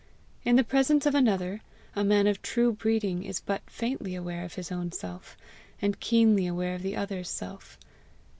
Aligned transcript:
In 0.43 0.55
the 0.55 0.63
presence 0.63 1.05
of 1.05 1.13
another, 1.13 1.61
a 1.95 2.03
man 2.03 2.25
of 2.25 2.41
true 2.41 2.73
breeding 2.73 3.21
is 3.23 3.39
but 3.39 3.61
faintly 3.69 4.15
aware 4.15 4.43
of 4.43 4.55
his 4.55 4.71
own 4.71 4.91
self, 4.91 5.37
and 5.79 5.99
keenly 5.99 6.47
aware 6.47 6.73
of 6.73 6.81
the 6.81 6.95
other's 6.95 7.29
self. 7.29 7.77